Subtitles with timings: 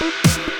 [0.00, 0.59] you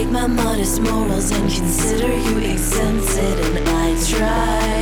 [0.00, 3.38] Take my modest morals and consider you exempted.
[3.44, 4.80] And I try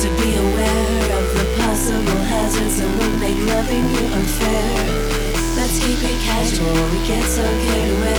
[0.00, 4.74] to be aware of the possible hazards that would make loving you unfair.
[5.54, 8.17] Let's keep it casual, we get so carried away.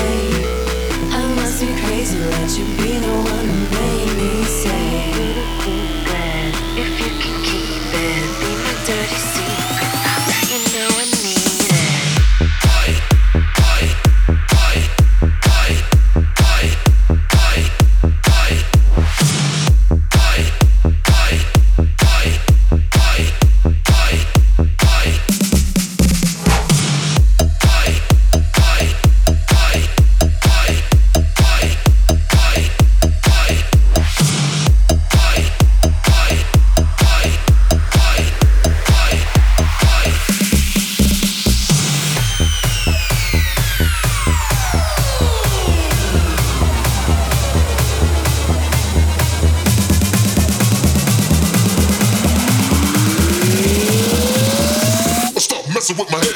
[55.90, 56.29] messing with my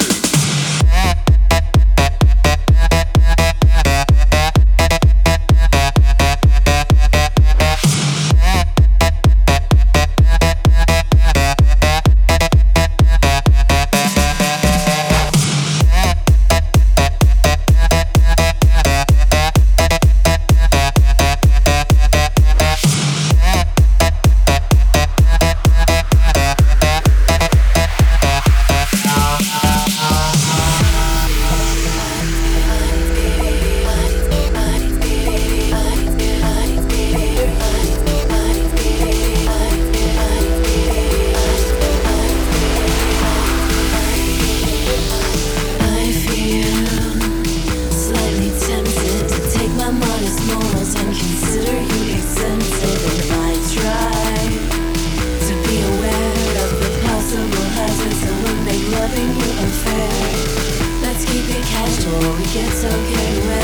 [62.37, 63.62] we get so carried away.